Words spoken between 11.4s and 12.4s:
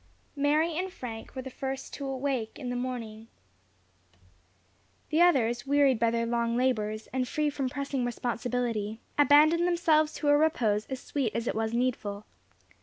it was needful.